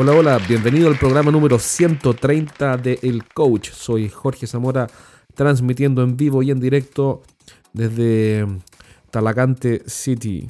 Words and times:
Hola, 0.00 0.12
hola, 0.12 0.38
bienvenido 0.38 0.86
al 0.86 0.96
programa 0.96 1.32
número 1.32 1.58
130 1.58 2.76
de 2.76 3.00
El 3.02 3.24
Coach. 3.24 3.70
Soy 3.72 4.08
Jorge 4.08 4.46
Zamora, 4.46 4.86
transmitiendo 5.34 6.04
en 6.04 6.16
vivo 6.16 6.40
y 6.44 6.52
en 6.52 6.60
directo 6.60 7.24
desde 7.72 8.46
Talagante 9.10 9.82
City. 9.86 10.48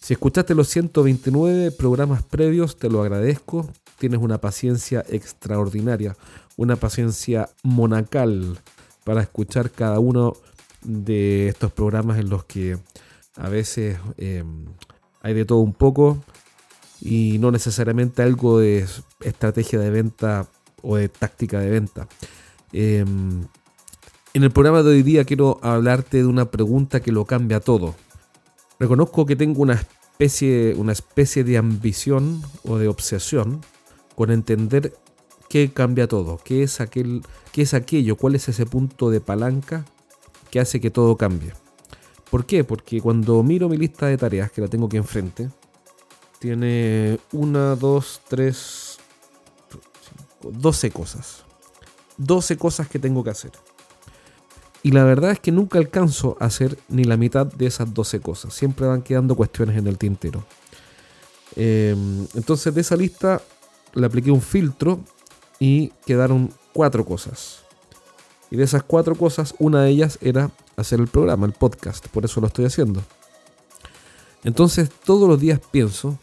Si 0.00 0.14
escuchaste 0.14 0.54
los 0.54 0.68
129 0.68 1.70
programas 1.72 2.22
previos, 2.22 2.78
te 2.78 2.88
lo 2.88 3.02
agradezco. 3.02 3.68
Tienes 3.98 4.20
una 4.20 4.38
paciencia 4.38 5.04
extraordinaria, 5.10 6.16
una 6.56 6.76
paciencia 6.76 7.50
monacal 7.62 8.58
para 9.04 9.20
escuchar 9.20 9.70
cada 9.70 9.98
uno 9.98 10.32
de 10.80 11.48
estos 11.48 11.72
programas 11.72 12.18
en 12.18 12.30
los 12.30 12.44
que 12.44 12.78
a 13.36 13.50
veces 13.50 13.98
eh, 14.16 14.44
hay 15.20 15.34
de 15.34 15.44
todo 15.44 15.58
un 15.58 15.74
poco 15.74 16.24
y 17.00 17.38
no 17.38 17.50
necesariamente 17.50 18.22
algo 18.22 18.58
de 18.58 18.86
estrategia 19.20 19.78
de 19.78 19.90
venta 19.90 20.46
o 20.82 20.96
de 20.96 21.08
táctica 21.08 21.60
de 21.60 21.70
venta. 21.70 22.08
Em, 22.72 23.46
en 24.32 24.42
el 24.44 24.50
programa 24.50 24.82
de 24.82 24.90
hoy 24.90 25.02
día 25.02 25.24
quiero 25.24 25.58
hablarte 25.62 26.18
de 26.18 26.26
una 26.26 26.50
pregunta 26.50 27.00
que 27.00 27.12
lo 27.12 27.24
cambia 27.24 27.60
todo. 27.60 27.94
Reconozco 28.78 29.26
que 29.26 29.36
tengo 29.36 29.62
una 29.62 29.74
especie, 29.74 30.74
una 30.76 30.92
especie 30.92 31.44
de 31.44 31.58
ambición 31.58 32.42
o 32.64 32.78
de 32.78 32.88
obsesión 32.88 33.60
con 34.14 34.30
entender 34.30 34.94
qué 35.48 35.72
cambia 35.72 36.06
todo, 36.06 36.38
qué 36.44 36.62
es, 36.62 36.80
aquel, 36.80 37.22
qué 37.52 37.62
es 37.62 37.74
aquello, 37.74 38.16
cuál 38.16 38.36
es 38.36 38.48
ese 38.48 38.66
punto 38.66 39.10
de 39.10 39.20
palanca 39.20 39.84
que 40.50 40.60
hace 40.60 40.80
que 40.80 40.90
todo 40.90 41.16
cambie. 41.16 41.52
¿Por 42.30 42.46
qué? 42.46 42.62
Porque 42.62 43.00
cuando 43.00 43.42
miro 43.42 43.68
mi 43.68 43.76
lista 43.76 44.06
de 44.06 44.16
tareas, 44.16 44.52
que 44.52 44.60
la 44.60 44.68
tengo 44.68 44.86
aquí 44.86 44.96
enfrente, 44.96 45.50
tiene 46.40 47.20
una, 47.32 47.76
dos, 47.76 48.22
tres, 48.26 48.96
doce 50.42 50.90
cosas. 50.90 51.44
Doce 52.16 52.56
cosas 52.56 52.88
que 52.88 52.98
tengo 52.98 53.22
que 53.22 53.30
hacer. 53.30 53.52
Y 54.82 54.92
la 54.92 55.04
verdad 55.04 55.32
es 55.32 55.40
que 55.40 55.52
nunca 55.52 55.78
alcanzo 55.78 56.38
a 56.40 56.46
hacer 56.46 56.78
ni 56.88 57.04
la 57.04 57.18
mitad 57.18 57.46
de 57.46 57.66
esas 57.66 57.92
doce 57.92 58.20
cosas. 58.20 58.54
Siempre 58.54 58.86
van 58.86 59.02
quedando 59.02 59.36
cuestiones 59.36 59.76
en 59.76 59.86
el 59.86 59.98
tintero. 59.98 60.42
Em, 61.56 62.26
entonces 62.34 62.74
de 62.74 62.80
esa 62.80 62.96
lista 62.96 63.42
le 63.92 64.06
apliqué 64.06 64.30
un 64.30 64.40
filtro 64.40 65.00
y 65.58 65.88
quedaron 66.06 66.50
cuatro 66.72 67.04
cosas. 67.04 67.64
Y 68.50 68.56
de 68.56 68.64
esas 68.64 68.82
cuatro 68.82 69.14
cosas, 69.14 69.54
una 69.58 69.82
de 69.82 69.90
ellas 69.90 70.18
era 70.22 70.50
hacer 70.76 71.00
el 71.00 71.08
programa, 71.08 71.46
el 71.46 71.52
podcast. 71.52 72.08
Por 72.08 72.24
eso 72.24 72.40
lo 72.40 72.46
estoy 72.46 72.64
haciendo. 72.64 73.02
Entonces 74.42 74.88
todos 75.04 75.28
los 75.28 75.38
días 75.38 75.60
pienso, 75.70 76.18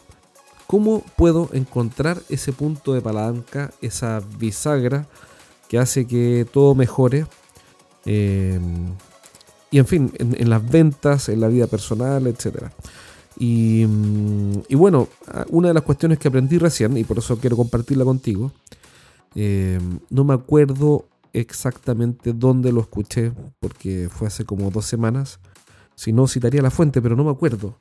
¿Cómo 0.68 1.02
puedo 1.16 1.50
encontrar 1.54 2.22
ese 2.28 2.52
punto 2.52 2.94
de 2.94 3.02
palanca, 3.02 3.72
esa 3.82 4.22
bisagra 4.38 5.08
que 5.70 5.80
hace 5.80 6.06
que 6.06 6.46
todo 6.52 6.76
mejore? 6.76 7.26
Eh, 8.06 8.60
y 9.72 9.80
en 9.80 9.86
fin, 9.86 10.12
en, 10.18 10.50
las 10.50 10.70
ventas, 10.70 11.30
en 11.30 11.42
la 11.42 11.48
vida 11.48 11.68
personal, 11.68 12.28
etc. 12.28 12.70
Y, 13.38 13.86
bueno, 14.76 15.08
una 15.50 15.70
de 15.70 15.74
las 15.74 15.84
cuestiones 15.84 16.20
que 16.20 16.30
aprendí 16.30 16.58
recién, 16.58 16.98
y 16.98 17.04
por 17.04 17.18
eso 17.18 17.38
quiero 17.38 17.58
compartirla 17.58 18.06
contigo, 18.06 18.52
eh, 19.36 19.80
no 20.10 20.24
me 20.24 20.34
acuerdo 20.34 21.06
exactamente 21.34 22.34
dónde 22.34 22.72
lo 22.72 22.82
escuché, 22.82 23.32
porque 23.60 24.10
fue 24.10 24.28
hace 24.28 24.46
como 24.46 24.72
dos 24.72 24.86
semanas. 24.86 25.40
Si 25.96 26.14
no, 26.14 26.28
citaría 26.28 26.62
la 26.62 26.72
fuente, 26.72 27.02
pero 27.02 27.16
no 27.16 27.24
me 27.24 27.32
acuerdo. 27.32 27.78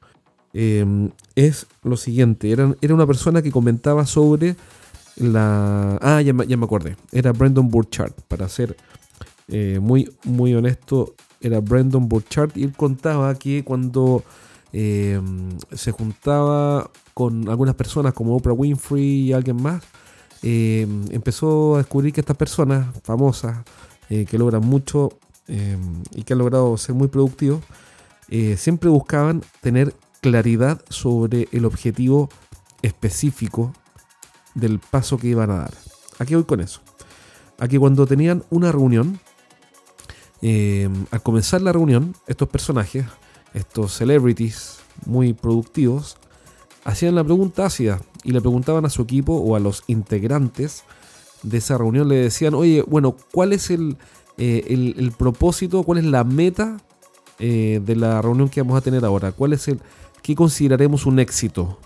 Em, 0.58 1.10
es 1.34 1.66
lo 1.82 1.98
siguiente. 1.98 2.50
Era, 2.50 2.74
era, 2.80 2.94
una 2.94 3.06
persona 3.06 3.42
que 3.42 3.52
comentaba 3.52 4.06
sobre 4.06 4.56
la... 5.16 5.98
Ah, 6.00 6.22
ya, 6.22 6.32
me 6.32 6.64
acordé. 6.64 6.96
Era 7.12 7.32
Brandon 7.32 7.68
Burchard. 7.68 8.14
Para 8.26 8.48
ser 8.48 8.74
eh, 9.48 9.78
muy, 9.82 10.10
muy 10.24 10.54
honesto, 10.54 11.14
era 11.42 11.60
Brandon 11.60 12.08
Burchard. 12.08 12.52
Y 12.56 12.64
él 12.64 12.72
contaba 12.74 13.34
que 13.34 13.64
cuando 13.64 14.24
em, 14.72 15.58
se 15.72 15.92
juntaba 15.92 16.90
con 17.12 17.50
algunas 17.50 17.74
personas 17.74 18.14
como 18.14 18.34
Oprah 18.34 18.54
Winfrey 18.54 19.28
y 19.28 19.32
alguien 19.34 19.60
más, 19.60 19.82
em, 20.40 21.04
empezó 21.10 21.74
a 21.74 21.78
descubrir 21.78 22.14
que 22.14 22.20
estas 22.20 22.36
personas 22.38 22.86
famosas, 23.02 23.58
eh, 24.08 24.24
que 24.24 24.38
logran 24.38 24.64
mucho 24.64 25.10
y 25.48 26.24
que 26.24 26.32
han 26.32 26.40
logrado 26.40 26.76
ser 26.76 26.96
muy 26.96 27.06
productivos, 27.06 27.60
eh, 28.28 28.56
siempre 28.56 28.90
buscaban 28.90 29.42
tener 29.60 29.94
claridad 30.30 30.84
sobre 30.88 31.48
el 31.52 31.64
objetivo 31.64 32.28
específico 32.82 33.72
del 34.54 34.80
paso 34.80 35.18
que 35.18 35.28
iban 35.28 35.50
a 35.50 35.58
dar. 35.58 35.74
¿A 36.18 36.26
qué 36.26 36.34
voy 36.34 36.44
con 36.44 36.60
eso? 36.60 36.80
A 37.60 37.68
que 37.68 37.78
cuando 37.78 38.06
tenían 38.06 38.42
una 38.50 38.72
reunión, 38.72 39.20
eh, 40.42 40.88
al 41.12 41.22
comenzar 41.22 41.62
la 41.62 41.72
reunión, 41.72 42.16
estos 42.26 42.48
personajes, 42.48 43.06
estos 43.54 43.92
celebrities 43.92 44.78
muy 45.04 45.32
productivos, 45.32 46.16
hacían 46.84 47.14
la 47.14 47.22
pregunta 47.22 47.66
ácida 47.66 48.00
y 48.24 48.32
le 48.32 48.40
preguntaban 48.40 48.84
a 48.84 48.90
su 48.90 49.02
equipo 49.02 49.34
o 49.34 49.54
a 49.54 49.60
los 49.60 49.84
integrantes 49.86 50.82
de 51.44 51.58
esa 51.58 51.78
reunión, 51.78 52.08
le 52.08 52.16
decían, 52.16 52.54
oye, 52.54 52.82
bueno, 52.88 53.16
¿cuál 53.32 53.52
es 53.52 53.70
el, 53.70 53.96
eh, 54.38 54.94
el, 54.98 55.12
propósito, 55.12 55.84
cuál 55.84 55.98
es 55.98 56.04
la 56.04 56.24
meta 56.24 56.78
eh, 57.38 57.80
de 57.84 57.96
la 57.96 58.22
reunión 58.22 58.48
que 58.48 58.62
vamos 58.62 58.78
a 58.78 58.80
tener 58.80 59.04
ahora? 59.04 59.32
¿Cuál 59.32 59.52
es 59.52 59.68
el, 59.68 59.80
¿qué 60.22 60.34
consideraremos 60.34 61.06
un 61.06 61.18
éxito? 61.18 61.78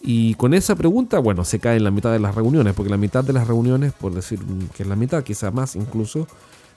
Y 0.00 0.34
con 0.34 0.52
esa 0.52 0.74
pregunta, 0.74 1.18
bueno, 1.18 1.44
se 1.44 1.58
cae 1.58 1.78
en 1.78 1.84
la 1.84 1.90
mitad 1.90 2.12
de 2.12 2.18
las 2.18 2.34
reuniones, 2.34 2.74
porque 2.74 2.90
la 2.90 2.98
mitad 2.98 3.24
de 3.24 3.32
las 3.32 3.48
reuniones, 3.48 3.92
por 3.92 4.12
decir 4.12 4.38
que 4.76 4.82
es 4.82 4.88
la 4.88 4.96
mitad, 4.96 5.24
quizá 5.24 5.50
más 5.50 5.76
incluso, 5.76 6.26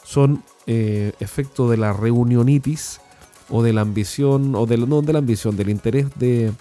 son 0.06 0.44
eh, 0.66 1.12
efecto 1.20 1.70
de 1.70 1.76
la 1.76 1.92
reunionitis 1.92 3.02
o 3.50 3.62
de 3.62 3.74
la 3.74 3.82
ambición, 3.82 4.56
o 4.56 4.66
de, 4.66 4.78
no 4.78 5.02
de 5.02 5.12
la 5.12 5.20
ambición, 5.20 5.58
del 5.58 5.70
interés 5.70 6.08
de, 6.16 6.54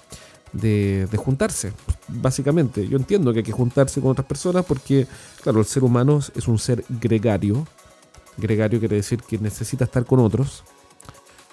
de, 0.52 1.16
juntarse, 1.16 1.72
básicamente. 2.08 2.88
Yo 2.88 2.96
entiendo 2.96 3.32
que 3.32 3.40
hay 3.40 3.44
que 3.44 3.52
juntarse 3.52 4.00
con 4.00 4.10
otras 4.10 4.26
personas 4.26 4.64
porque, 4.64 5.06
claro, 5.42 5.60
el 5.60 5.66
ser 5.66 5.84
humano 5.84 6.20
es 6.34 6.48
un 6.48 6.58
ser 6.58 6.84
gregario. 6.88 7.66
Gregario 8.36 8.78
quiere 8.78 8.96
decir 8.96 9.22
que 9.22 9.38
necesita 9.38 9.84
estar 9.84 10.04
con 10.04 10.20
otros. 10.20 10.64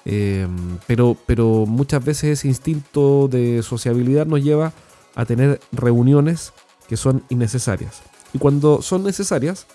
Em, 0.05 0.77
pero, 0.85 1.15
pero 1.25 1.65
muchas 1.65 2.03
veces 2.03 2.39
ese 2.39 2.47
instinto 2.47 3.27
de 3.29 3.63
sociabilidad 3.63 4.25
nos 4.25 4.43
lleva 4.43 4.73
a 5.15 5.25
tener 5.25 5.61
reuniones 5.71 6.53
que 6.87 6.97
son 6.97 7.23
innecesarias. 7.29 8.01
Y 8.33 8.39
cuando 8.39 8.81
son 8.81 9.03
necesarias, 9.03 9.67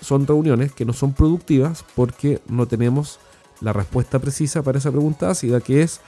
son 0.00 0.26
reuniones 0.26 0.72
que 0.72 0.84
no 0.84 0.92
son 0.92 1.12
productivas 1.12 1.84
porque 1.94 2.40
no 2.48 2.66
tenemos 2.66 3.18
la 3.60 3.72
respuesta 3.72 4.18
precisa 4.18 4.62
para 4.62 4.78
esa 4.78 4.92
pregunta 4.92 5.30
ácida, 5.30 5.60
que 5.60 5.82
es 5.82 6.00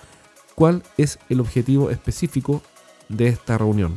cuál 0.55 0.83
es 0.97 1.19
el 1.29 1.41
objetivo 1.41 1.91
específico 1.91 2.63
de 3.09 3.29
esta 3.29 3.59
reunión, 3.59 3.95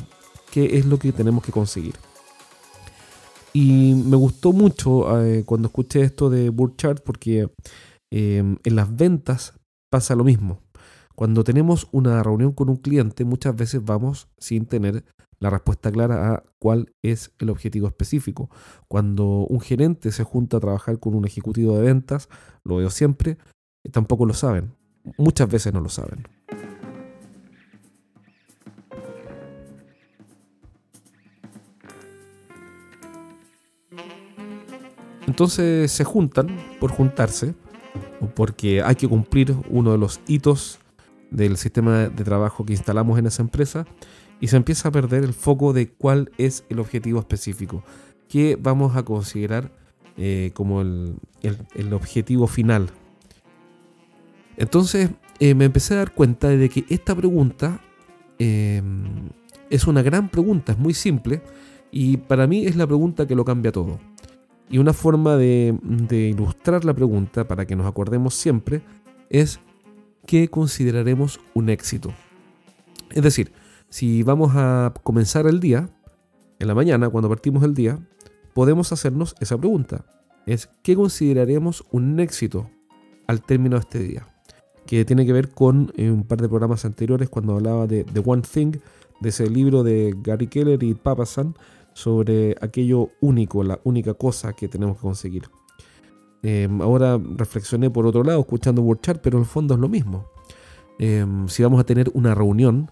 qué 0.51 0.77
es 0.77 0.85
lo 0.85 0.97
que 0.97 1.11
tenemos 1.11 1.43
que 1.43 1.51
conseguir. 1.51 1.95
Y 3.53 3.93
me 3.93 4.15
gustó 4.15 4.51
mucho 4.51 5.23
eh, 5.23 5.43
cuando 5.45 5.67
escuché 5.67 6.01
esto 6.01 6.29
de 6.29 6.49
Burchard 6.49 7.01
porque 7.03 7.49
Em, 8.15 8.57
en 8.63 8.75
las 8.75 8.95
ventas 8.95 9.59
pasa 9.89 10.13
lo 10.13 10.23
mismo. 10.23 10.61
Cuando 11.15 11.43
tenemos 11.43 11.87
una 11.91 12.21
reunión 12.21 12.51
con 12.51 12.69
un 12.69 12.75
cliente, 12.75 13.25
muchas 13.25 13.55
veces 13.55 13.83
vamos 13.83 14.27
sin 14.37 14.67
tener 14.67 15.03
la 15.39 15.49
respuesta 15.49 15.91
clara 15.91 16.31
a 16.31 16.43
cuál 16.59 16.93
es 17.01 17.31
el 17.39 17.49
objetivo 17.49 17.87
específico. 17.87 18.51
Cuando 18.87 19.47
un 19.47 19.61
gerente 19.61 20.11
se 20.11 20.23
junta 20.23 20.57
a 20.57 20.59
trabajar 20.59 20.99
con 20.99 21.15
un 21.15 21.25
ejecutivo 21.25 21.75
de 21.75 21.85
ventas, 21.85 22.29
lo 22.63 22.75
veo 22.75 22.91
siempre, 22.91 23.39
tampoco 23.91 24.27
lo 24.27 24.35
saben. 24.35 24.75
Muchas 25.17 25.49
veces 25.49 25.73
no 25.73 25.81
lo 25.81 25.89
saben. 25.89 26.27
Entonces 35.27 35.91
se 35.91 36.03
juntan 36.03 36.57
por 36.79 36.91
juntarse 36.91 37.53
porque 38.35 38.81
hay 38.81 38.95
que 38.95 39.07
cumplir 39.07 39.55
uno 39.69 39.91
de 39.91 39.97
los 39.97 40.19
hitos 40.27 40.79
del 41.31 41.57
sistema 41.57 42.09
de 42.09 42.23
trabajo 42.23 42.65
que 42.65 42.73
instalamos 42.73 43.17
en 43.19 43.25
esa 43.25 43.41
empresa 43.41 43.85
y 44.39 44.47
se 44.47 44.57
empieza 44.57 44.89
a 44.89 44.91
perder 44.91 45.23
el 45.23 45.33
foco 45.33 45.73
de 45.73 45.89
cuál 45.89 46.31
es 46.37 46.65
el 46.69 46.79
objetivo 46.79 47.19
específico, 47.19 47.83
que 48.27 48.57
vamos 48.59 48.95
a 48.95 49.03
considerar 49.03 49.71
eh, 50.17 50.51
como 50.53 50.81
el, 50.81 51.15
objetivo 51.91 52.47
final. 52.47 52.89
Entonces 54.57 55.09
eh, 55.39 55.55
me 55.55 55.65
empecé 55.65 55.95
a 55.95 55.97
dar 55.97 56.13
cuenta 56.13 56.49
de 56.49 56.69
que 56.69 56.85
esta 56.89 57.15
pregunta 57.15 57.81
em, 58.37 59.29
es 59.69 59.87
una 59.87 60.01
gran 60.03 60.29
pregunta, 60.29 60.73
es 60.73 60.77
muy 60.77 60.93
simple 60.93 61.41
y 61.91 62.17
para 62.17 62.45
mí 62.45 62.65
es 62.65 62.75
la 62.75 62.85
pregunta 62.85 63.25
que 63.25 63.35
lo 63.35 63.45
cambia 63.45 63.71
todo. 63.71 63.99
Y 64.73 64.79
una 64.79 64.93
forma 64.93 65.37
de, 65.37 65.77
ilustrar 66.09 66.83
la 66.83 66.95
pregunta 66.95 67.47
para 67.47 67.67
que 67.67 67.75
nos 67.75 67.85
acordemos 67.85 68.33
siempre 68.33 68.81
es 69.29 69.59
qué 70.25 70.47
consideraremos 70.47 71.39
un 71.53 71.69
éxito. 71.69 72.11
Es 73.11 73.21
decir, 73.21 73.51
Si 73.89 74.23
vamos 74.23 74.53
a 74.55 74.91
comenzar 75.03 75.45
el 75.45 75.59
día, 75.59 75.91
en 76.57 76.67
la 76.67 76.73
mañana, 76.73 77.07
cuando 77.09 77.29
partimos 77.29 77.63
el 77.63 77.75
día, 77.75 77.99
podemos 78.55 78.91
hacernos 78.91 79.35
esa 79.39 79.59
pregunta. 79.59 80.05
Es, 80.47 80.71
¿qué 80.81 80.95
consideraremos 80.95 81.83
un 81.91 82.19
éxito 82.19 82.67
al 83.27 83.43
término 83.43 83.75
de 83.75 83.81
este 83.81 83.99
día? 83.99 84.27
Que 84.87 85.05
tiene 85.05 85.27
que 85.27 85.33
ver 85.33 85.49
con 85.49 85.93
eh, 85.97 86.09
un 86.09 86.23
par 86.23 86.41
de 86.41 86.49
programas 86.49 86.83
anteriores 86.83 87.29
cuando 87.29 87.53
hablaba 87.53 87.85
de 87.85 88.05
The 88.05 88.23
One 88.25 88.41
Thing, 88.41 88.71
de 89.19 89.29
ese 89.29 89.47
libro 89.47 89.83
de 89.83 90.15
Gary 90.23 90.47
Keller 90.47 90.81
y 90.81 90.95
Papasan 90.95 91.53
sobre 91.93 92.55
aquello 92.61 93.09
único, 93.21 93.63
la 93.63 93.79
única 93.83 94.13
cosa 94.13 94.53
que 94.53 94.67
tenemos 94.67 94.97
que 94.97 95.01
conseguir. 95.01 95.43
Em, 96.41 96.81
ahora 96.81 97.19
reflexioné 97.37 97.89
por 97.89 98.05
otro 98.05 98.23
lado, 98.23 98.41
escuchando 98.41 98.81
WordChat, 98.81 99.21
pero 99.21 99.37
en 99.37 99.43
el 99.43 99.49
fondo 99.49 99.73
es 99.75 99.79
lo 99.79 99.87
mismo. 99.87 100.25
Em, 100.99 101.47
si 101.47 101.63
vamos 101.63 101.79
a 101.79 101.85
tener 101.85 102.11
una 102.13 102.35
reunión 102.35 102.91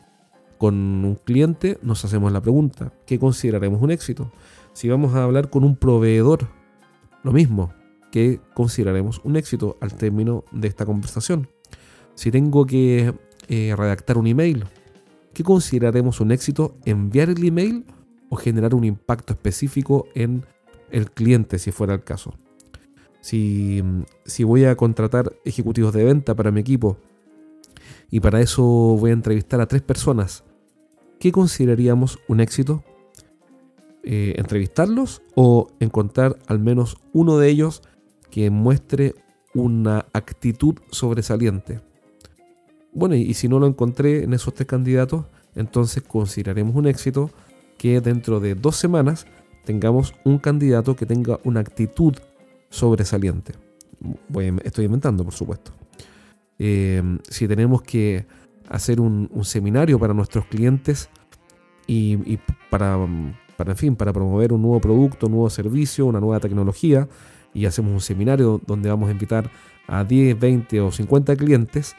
con 0.57 0.75
un 0.75 1.15
cliente, 1.15 1.77
nos 1.81 2.05
hacemos 2.05 2.31
la 2.31 2.41
pregunta, 2.41 2.93
¿qué 3.05 3.19
consideraremos 3.19 3.81
un 3.81 3.91
éxito? 3.91 4.31
Si 4.73 4.87
vamos 4.87 5.15
a 5.15 5.23
hablar 5.23 5.49
con 5.49 5.63
un 5.63 5.75
proveedor, 5.75 6.47
lo 7.23 7.31
mismo, 7.33 7.73
¿qué 8.11 8.39
consideraremos 8.53 9.21
un 9.23 9.35
éxito 9.35 9.77
al 9.81 9.95
término 9.95 10.43
de 10.51 10.67
esta 10.67 10.85
conversación? 10.85 11.49
Si 12.15 12.31
tengo 12.31 12.65
que 12.65 13.13
eh, 13.47 13.75
redactar 13.75 14.17
un 14.17 14.27
email, 14.27 14.65
¿qué 15.33 15.43
consideraremos 15.43 16.21
un 16.21 16.31
éxito? 16.31 16.75
¿Enviar 16.85 17.29
el 17.29 17.43
email 17.43 17.85
o 18.31 18.37
generar 18.37 18.73
un 18.73 18.85
impacto 18.85 19.33
específico 19.33 20.07
en 20.15 20.45
el 20.89 21.11
cliente, 21.11 21.59
si 21.59 21.71
fuera 21.71 21.93
el 21.93 22.03
caso? 22.03 22.33
Si, 23.19 23.83
si 24.25 24.45
voy 24.45 24.63
a 24.65 24.75
contratar 24.75 25.33
ejecutivos 25.45 25.93
de 25.93 26.05
venta 26.05 26.33
para 26.33 26.49
mi 26.49 26.61
equipo 26.61 26.97
y 28.09 28.21
para 28.21 28.39
eso 28.39 28.63
voy 28.63 29.11
a 29.11 29.13
entrevistar 29.13 29.59
a 29.59 29.67
tres 29.67 29.81
personas, 29.81 30.45
¿qué 31.19 31.31
consideraríamos 31.31 32.19
un 32.29 32.39
éxito? 32.39 32.83
Eh, 34.03 34.33
entrevistarlos 34.37 35.21
o 35.35 35.67
encontrar 35.79 36.37
al 36.47 36.57
menos 36.57 36.97
uno 37.11 37.37
de 37.37 37.49
ellos 37.49 37.83
que 38.31 38.49
muestre 38.49 39.13
una 39.53 40.05
actitud 40.13 40.75
sobresaliente. 40.89 41.81
Bueno, 42.93 43.15
y, 43.15 43.33
si 43.33 43.49
no 43.49 43.59
lo 43.59 43.67
encontré 43.67 44.23
en 44.23 44.33
esos 44.33 44.53
tres 44.53 44.67
candidatos, 44.67 45.25
entonces 45.53 46.01
consideraremos 46.01 46.75
un 46.75 46.87
éxito 46.87 47.29
que 47.81 47.99
dentro 47.99 48.39
de 48.39 48.53
dos 48.53 48.75
semanas 48.75 49.25
tengamos 49.65 50.13
un 50.23 50.37
candidato 50.37 50.95
que 50.95 51.07
tenga 51.07 51.39
una 51.43 51.61
actitud 51.61 52.13
sobresaliente. 52.69 53.53
estoy 54.63 54.85
inventando, 54.85 55.23
por 55.23 55.33
supuesto. 55.33 55.71
Eh, 56.59 57.01
si 57.27 57.47
tenemos 57.47 57.81
que 57.81 58.27
hacer 58.69 59.01
un, 59.01 59.31
seminario 59.41 59.97
para 59.97 60.13
nuestros 60.13 60.45
clientes 60.45 61.09
y 61.87 62.37
para 62.69 62.99
para, 63.61 63.73
en 63.73 63.77
fin, 63.77 63.95
para 63.95 64.11
promover 64.11 64.53
un 64.53 64.63
nuevo 64.63 64.79
producto, 64.79 65.27
un 65.27 65.33
nuevo 65.33 65.49
servicio, 65.51 66.07
una 66.07 66.19
nueva 66.19 66.39
tecnología, 66.39 67.07
y 67.53 67.65
hacemos 67.65 67.91
un 67.91 68.01
seminario 68.01 68.59
donde 68.65 68.89
vamos 68.89 69.09
a 69.09 69.11
invitar 69.11 69.51
a 69.87 70.03
10, 70.03 70.39
20 70.39 70.81
o 70.81 70.91
50 70.91 71.35
clientes, 71.35 71.95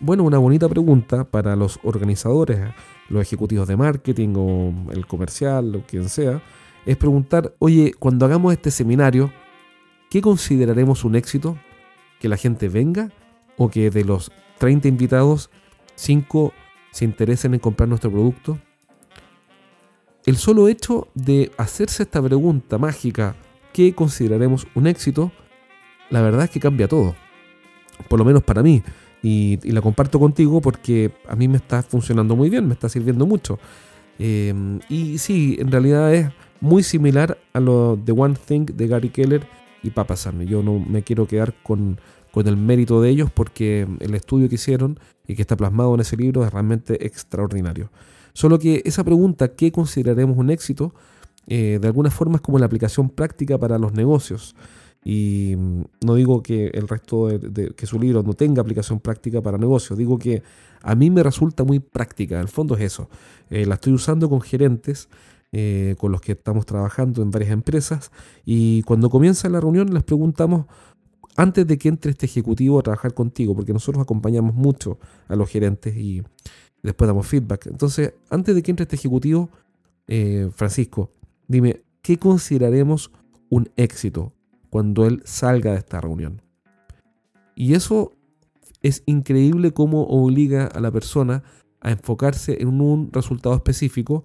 bueno, 0.00 0.24
una 0.24 0.38
bonita 0.38 0.68
pregunta 0.68 1.24
para 1.24 1.56
los 1.56 1.78
organizadores, 1.82 2.60
los 3.08 3.22
ejecutivos 3.22 3.68
de 3.68 3.76
marketing 3.76 4.34
o 4.36 4.92
el 4.92 5.06
comercial 5.06 5.74
o 5.76 5.86
quien 5.86 6.08
sea, 6.08 6.42
es 6.84 6.96
preguntar, 6.96 7.54
oye, 7.58 7.92
cuando 7.98 8.26
hagamos 8.26 8.52
este 8.52 8.70
seminario, 8.70 9.32
¿qué 10.10 10.20
consideraremos 10.20 11.04
un 11.04 11.16
éxito? 11.16 11.58
¿Que 12.20 12.28
la 12.28 12.36
gente 12.36 12.68
venga 12.68 13.10
o 13.56 13.68
que 13.68 13.90
de 13.90 14.04
los 14.04 14.30
30 14.58 14.88
invitados, 14.88 15.50
5 15.96 16.52
se 16.90 17.04
interesen 17.04 17.54
en 17.54 17.60
comprar 17.60 17.88
nuestro 17.88 18.10
producto? 18.10 18.58
el 20.26 20.36
solo 20.36 20.66
hecho 20.68 21.06
de 21.14 21.52
hacerse 21.56 22.02
esta 22.02 22.20
pregunta 22.20 22.78
mágica, 22.78 23.36
¿qué 23.72 23.94
consideraremos 23.94 24.66
un 24.74 24.88
éxito? 24.88 25.30
La 26.10 26.20
verdad 26.20 26.44
es 26.44 26.50
que 26.50 26.58
cambia 26.58 26.88
todo. 26.88 27.14
Por 28.08 28.18
lo 28.18 28.24
menos 28.24 28.42
para 28.42 28.62
mí. 28.62 28.82
Y, 29.28 29.58
la 29.72 29.80
comparto 29.80 30.20
contigo 30.20 30.60
porque 30.60 31.10
a 31.26 31.34
mí 31.34 31.48
me 31.48 31.56
está 31.56 31.82
funcionando 31.82 32.36
muy 32.36 32.48
bien, 32.48 32.68
me 32.68 32.74
está 32.74 32.88
sirviendo 32.88 33.26
mucho. 33.26 33.58
Em, 34.20 34.78
y 34.88 35.18
sí, 35.18 35.56
en 35.58 35.72
realidad 35.72 36.14
es 36.14 36.28
muy 36.60 36.84
similar 36.84 37.36
a 37.52 37.58
lo 37.58 37.96
de 37.96 38.12
One 38.12 38.36
Thing 38.46 38.66
de 38.66 38.86
Gary 38.86 39.08
Keller 39.08 39.44
y 39.82 39.90
Papa 39.90 40.14
San. 40.14 40.46
Yo 40.46 40.62
no 40.62 40.78
me 40.78 41.02
quiero 41.02 41.26
quedar 41.26 41.54
con, 41.64 41.98
con 42.30 42.46
el 42.46 42.56
mérito 42.56 43.02
de 43.02 43.10
ellos 43.10 43.28
porque 43.34 43.88
el 43.98 44.14
estudio 44.14 44.48
que 44.48 44.54
hicieron 44.54 45.00
y 45.26 45.34
que 45.34 45.42
está 45.42 45.56
plasmado 45.56 45.92
en 45.96 46.02
ese 46.02 46.16
libro 46.16 46.44
es 46.44 46.52
realmente 46.52 47.04
extraordinario. 47.04 47.90
Solo 48.32 48.60
que 48.60 48.80
esa 48.84 49.02
pregunta, 49.02 49.48
¿qué 49.56 49.72
consideraremos 49.72 50.38
un 50.38 50.50
éxito? 50.50 50.94
Eh, 51.48 51.80
de 51.80 51.88
alguna 51.88 52.12
forma 52.12 52.36
es 52.36 52.42
como 52.42 52.60
la 52.60 52.66
aplicación 52.66 53.10
práctica 53.10 53.58
para 53.58 53.76
los 53.76 53.92
negocios. 53.92 54.54
Y 55.08 55.54
mm, 55.56 55.84
no 56.04 56.16
digo 56.16 56.42
que 56.42 56.66
el 56.74 56.88
resto 56.88 57.28
de, 57.28 57.70
que 57.76 57.86
su 57.86 57.96
libro 57.96 58.24
no 58.24 58.34
tenga 58.34 58.60
aplicación 58.60 58.98
práctica 58.98 59.40
para 59.40 59.56
negocios, 59.56 59.96
digo 59.96 60.18
que 60.18 60.42
a 60.82 60.96
mí 60.96 61.10
me 61.10 61.22
resulta 61.22 61.62
muy 61.62 61.78
práctica, 61.78 62.40
el 62.40 62.48
fondo 62.48 62.74
es 62.74 62.80
eso. 62.80 63.08
Eh, 63.48 63.66
la 63.66 63.76
estoy 63.76 63.92
usando 63.92 64.28
con 64.28 64.40
gerentes 64.40 65.08
eh, 65.52 65.94
con 65.96 66.10
los 66.10 66.20
que 66.20 66.32
estamos 66.32 66.66
trabajando 66.66 67.22
en 67.22 67.30
varias 67.30 67.52
empresas 67.52 68.10
y 68.44 68.82
cuando 68.82 69.08
comienza 69.08 69.48
la 69.48 69.60
reunión 69.60 69.94
les 69.94 70.02
preguntamos 70.02 70.66
antes 71.36 71.64
de 71.68 71.78
que 71.78 71.88
entre 71.88 72.10
este 72.10 72.26
ejecutivo 72.26 72.80
a 72.80 72.82
trabajar 72.82 73.14
contigo, 73.14 73.54
porque 73.54 73.72
nosotros 73.72 74.02
acompañamos 74.02 74.56
mucho 74.56 74.98
a 75.28 75.36
los 75.36 75.48
gerentes 75.48 75.96
y 75.96 76.24
después 76.82 77.06
damos 77.06 77.28
feedback. 77.28 77.68
Entonces, 77.68 78.14
antes 78.28 78.56
de 78.56 78.62
que 78.62 78.72
entre 78.72 78.82
este 78.82 78.96
ejecutivo, 78.96 79.50
eh, 80.08 80.50
Francisco, 80.52 81.12
dime, 81.46 81.84
¿qué 82.02 82.18
consideraremos 82.18 83.12
un 83.50 83.70
éxito 83.76 84.32
cuando 84.70 85.06
él 85.06 85.22
salga 85.24 85.72
de 85.72 85.78
esta 85.78 86.00
reunión? 86.00 86.42
Y 87.54 87.74
eso 87.74 88.12
es 88.82 89.02
increíble 89.06 89.72
cómo 89.72 90.04
obliga 90.04 90.66
a 90.66 90.80
la 90.80 90.90
persona 90.90 91.42
a 91.80 91.90
enfocarse 91.90 92.60
en 92.60 92.80
un 92.80 93.10
resultado 93.12 93.54
específico 93.54 94.24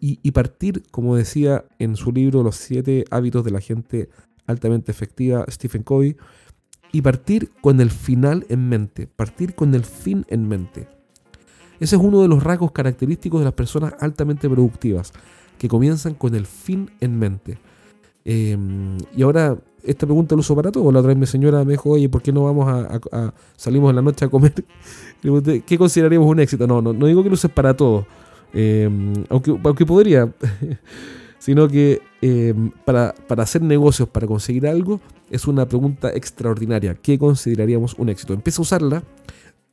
y, 0.00 0.30
partir, 0.32 0.82
como 0.90 1.16
decía 1.16 1.64
en 1.78 1.96
su 1.96 2.12
libro 2.12 2.42
Los 2.42 2.56
siete 2.56 3.04
hábitos 3.10 3.44
de 3.44 3.50
la 3.50 3.60
gente 3.60 4.10
altamente 4.46 4.92
efectiva, 4.92 5.46
Stephen 5.48 5.82
Covey, 5.82 6.16
y 6.92 7.02
partir 7.02 7.50
con 7.60 7.80
el 7.80 7.90
final 7.90 8.46
en 8.48 8.68
mente, 8.68 9.06
partir 9.06 9.54
con 9.54 9.74
el 9.74 9.84
fin 9.84 10.24
en 10.28 10.46
mente. 10.46 10.86
Ese 11.80 11.96
es 11.96 12.02
uno 12.02 12.22
de 12.22 12.28
los 12.28 12.42
rasgos 12.42 12.72
característicos 12.72 13.40
de 13.40 13.46
las 13.46 13.54
personas 13.54 13.94
altamente 14.00 14.48
productivas, 14.48 15.12
que 15.58 15.68
comienzan 15.68 16.14
con 16.14 16.34
el 16.34 16.46
fin 16.46 16.90
en 17.00 17.18
mente. 17.18 17.58
Em, 18.24 18.96
y 19.14 19.22
ahora, 19.22 19.58
esta 19.82 20.06
pregunta 20.06 20.34
la 20.34 20.40
uso 20.40 20.56
para 20.56 20.72
todo. 20.72 20.90
La 20.90 21.00
otra 21.00 21.08
vez 21.08 21.18
mi 21.18 21.26
señora 21.26 21.64
me 21.64 21.72
dijo, 21.72 21.90
oye, 21.90 22.08
¿por 22.08 22.22
qué 22.22 22.32
no 22.32 22.44
vamos 22.44 22.66
a, 22.68 23.34
salimos 23.56 23.90
en 23.90 23.96
la 23.96 24.02
noche 24.02 24.24
a 24.24 24.28
comer? 24.28 24.52
¿Qué 25.66 25.78
consideraríamos 25.78 26.28
un 26.28 26.40
éxito? 26.40 26.66
No, 26.66 26.80
no, 26.80 26.92
no 26.92 27.06
digo 27.06 27.22
que 27.22 27.28
lo 27.28 27.34
uses 27.34 27.50
para 27.50 27.74
todo, 27.74 28.06
em, 28.52 29.24
aunque, 29.28 29.58
aunque 29.62 29.86
podría, 29.86 30.32
sino 31.38 31.68
que 31.68 32.00
em, 32.22 32.70
para, 32.84 33.14
para 33.26 33.42
hacer 33.42 33.62
negocios, 33.62 34.08
para 34.08 34.26
conseguir 34.26 34.66
algo, 34.66 35.00
es 35.30 35.46
una 35.46 35.66
pregunta 35.66 36.10
extraordinaria. 36.10 36.94
¿Qué 36.94 37.18
consideraríamos 37.18 37.94
un 37.98 38.08
éxito? 38.08 38.32
Empieza 38.32 38.60
a 38.60 38.62
usarla, 38.62 39.02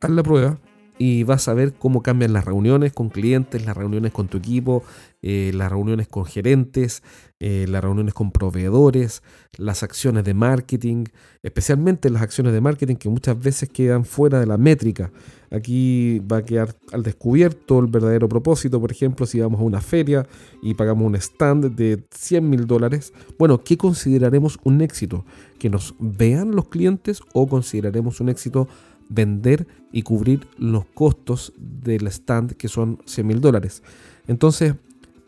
haz 0.01 0.09
la 0.09 0.23
prueba 0.23 0.57
y 0.97 1.23
vas 1.23 1.47
a 1.47 1.53
ver 1.53 1.73
cómo 1.73 2.03
cambian 2.03 2.33
las 2.33 2.45
reuniones 2.45 2.93
con 2.93 3.09
clientes, 3.09 3.65
las 3.65 3.75
reuniones 3.75 4.11
con 4.11 4.27
tu 4.27 4.37
equipo, 4.37 4.83
eh, 5.23 5.51
las 5.53 5.71
reuniones 5.71 6.07
con 6.07 6.25
gerentes, 6.25 7.03
eh, 7.39 7.65
las 7.67 7.83
reuniones 7.83 8.13
con 8.13 8.31
proveedores, 8.31 9.23
las 9.57 9.81
acciones 9.81 10.23
de 10.23 10.33
marketing, 10.33 11.05
especialmente 11.41 12.09
las 12.09 12.21
acciones 12.21 12.53
de 12.53 12.61
marketing 12.61 12.95
que 12.95 13.09
muchas 13.09 13.39
veces 13.39 13.69
quedan 13.69 14.05
fuera 14.05 14.39
de 14.39 14.45
la 14.45 14.57
métrica. 14.57 15.11
Aquí 15.49 16.19
va 16.19 16.37
a 16.37 16.45
quedar 16.45 16.75
al 16.93 17.03
descubierto 17.03 17.79
el 17.79 17.87
verdadero 17.87 18.29
propósito, 18.29 18.79
por 18.79 18.91
ejemplo, 18.91 19.25
si 19.25 19.39
vamos 19.39 19.59
a 19.59 19.63
una 19.63 19.81
feria 19.81 20.27
y 20.61 20.75
pagamos 20.75 21.05
un 21.05 21.15
stand 21.15 21.75
de 21.75 22.03
100 22.11 22.49
mil 22.49 22.67
dólares, 22.67 23.11
bueno, 23.37 23.63
¿qué 23.63 23.75
consideraremos 23.75 24.59
un 24.63 24.81
éxito? 24.81 25.25
¿Que 25.59 25.69
nos 25.69 25.95
vean 25.99 26.51
los 26.51 26.69
clientes 26.69 27.21
o 27.33 27.47
consideraremos 27.47 28.21
un 28.21 28.29
éxito 28.29 28.67
vender 29.11 29.67
y 29.91 30.03
cubrir 30.03 30.47
los 30.57 30.85
costos 30.85 31.53
del 31.57 32.07
stand 32.07 32.53
que 32.53 32.67
son 32.67 32.99
100 33.05 33.27
mil 33.27 33.41
dólares. 33.41 33.83
Entonces, 34.27 34.75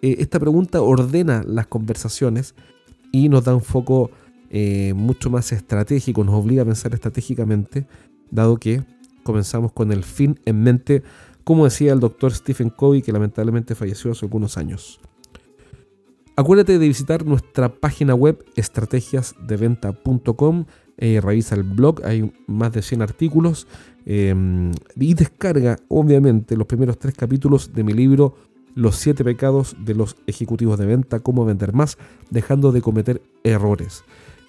eh, 0.02 0.16
esta 0.20 0.40
pregunta 0.40 0.82
ordena 0.82 1.44
las 1.46 1.68
conversaciones 1.68 2.56
y 3.12 3.30
nos 3.30 3.44
da 3.44 3.54
un 3.54 3.62
foco 3.62 4.10
eh, 4.50 4.94
mucho 4.96 5.30
más 5.30 5.52
estratégico, 5.52 6.24
nos 6.24 6.36
obliga 6.36 6.64
a 6.64 6.66
pensar 6.66 6.94
estratégicamente, 6.94 7.86
dado 8.32 8.58
que 8.58 8.84
comenzamos 9.24 9.72
con 9.72 9.92
el 9.92 10.04
fin 10.04 10.40
en 10.46 10.64
mente, 10.64 11.04
como 11.44 11.66
decía 11.66 11.94
el 11.94 12.00
doctor 12.00 12.34
Stephen 12.34 12.70
Covey, 12.70 13.02
que 13.02 13.12
lamentablemente 13.12 13.76
falleció 13.76 14.12
hace 14.12 14.26
algunos 14.26 14.58
años. 14.58 15.00
Acuérdate 16.36 16.80
de 16.80 16.88
visitar 16.88 17.26
nuestra 17.26 17.70
página 17.70 18.16
web 18.16 18.44
estrategiasdeventa.com 18.56 20.66
eh, 20.98 21.20
revisa 21.22 21.56
el 21.56 21.64
blog, 21.64 22.06
hay 22.06 22.32
más 22.48 22.72
de 22.72 22.82
100 22.82 23.02
artículos 23.02 23.68
em, 24.06 24.72
y 24.96 25.14
descarga 25.14 25.78
obviamente 25.88 26.56
los 26.56 26.68
primeros 26.68 27.00
tres 27.00 27.16
capítulos 27.16 27.74
de 27.74 27.84
mi 27.84 27.94
libro 27.94 28.36
Los 28.76 28.96
siete 28.98 29.24
pecados 29.24 29.76
de 29.80 29.96
los 29.96 30.16
ejecutivos 30.28 30.78
de 30.80 30.86
venta, 30.86 31.20
cómo 31.20 31.46
vender 31.46 31.74
más, 31.74 31.98
dejando 32.30 32.72
de 32.72 32.82
cometer 32.82 33.22
errores. 33.44 34.04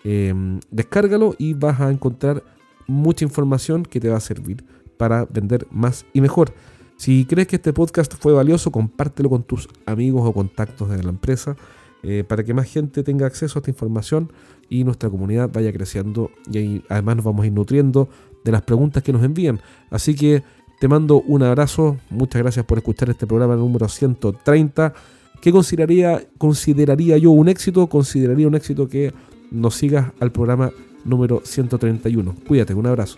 Em, 0.05 0.61
descárgalo 0.71 1.35
y 1.39 1.55
vas 1.55 1.81
a 1.81 1.91
encontrar 1.91 2.43
mucha 2.87 3.25
información 3.25 3.83
que 3.83 4.01
te 4.01 4.09
va 4.09 4.19
a 4.19 4.21
servir 4.21 4.65
para 4.99 5.25
vender 5.25 5.67
más 5.71 6.05
y 6.13 6.21
mejor. 6.21 6.53
Si 6.97 7.25
crees 7.25 7.49
que 7.49 7.57
este 7.57 7.73
podcast 7.73 8.15
fue 8.15 8.33
valioso, 8.33 8.71
compártelo 8.71 9.29
con 9.29 9.43
tus 9.43 9.69
amigos 9.87 10.23
o 10.27 10.33
contactos 10.33 10.89
de 10.91 11.03
la 11.03 11.11
empresa 11.11 11.57
eh, 12.05 12.23
para 12.23 12.45
que 12.45 12.53
más 12.55 12.71
gente 12.71 13.03
tenga 13.03 13.27
acceso 13.27 13.59
a 13.59 13.61
esta 13.61 13.71
información 13.71 14.31
y 14.69 14.85
nuestra 14.85 15.09
comunidad 15.11 15.51
vaya 15.53 15.73
creciendo 15.73 16.31
y 16.51 16.59
ahí 16.59 16.85
además 16.89 17.17
nos 17.17 17.25
vamos 17.25 17.45
a 17.45 17.47
ir 17.47 17.53
nutriendo 17.53 18.09
de 18.45 18.53
las 18.53 18.63
preguntas 18.63 19.03
que 19.03 19.13
nos 19.13 19.25
envían. 19.25 19.61
Así 19.91 20.15
que 20.15 20.43
te 20.81 20.89
mando 20.89 21.23
un 21.23 21.43
abrazo, 21.43 21.97
muchas 22.11 22.43
gracias 22.43 22.65
por 22.67 22.79
escuchar 22.79 23.09
este 23.11 23.27
programa 23.27 23.57
número 23.57 23.89
130. 23.89 24.93
¿Qué 25.41 25.51
consideraría, 25.51 26.23
consideraría 26.39 27.17
yo 27.17 27.31
un 27.31 27.49
éxito? 27.49 27.87
Consideraría 27.87 28.47
un 28.47 28.55
éxito 28.55 28.89
que 28.89 29.13
nos 29.51 29.75
sigas 29.75 30.13
al 30.21 30.31
programa 30.31 30.71
número 31.05 31.41
131. 31.45 32.35
Cuídate, 32.47 32.75
un 32.75 32.87
abrazo. 32.87 33.17